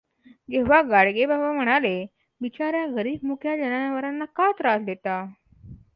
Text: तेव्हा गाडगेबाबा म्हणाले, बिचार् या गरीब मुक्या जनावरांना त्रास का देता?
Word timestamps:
तेव्हा 0.49 0.81
गाडगेबाबा 0.81 1.51
म्हणाले, 1.53 1.93
बिचार् 2.41 2.75
या 2.75 2.85
गरीब 2.87 3.25
मुक्या 3.25 3.55
जनावरांना 3.57 4.25
त्रास 4.25 4.55
का 4.57 4.77
देता? 4.85 5.23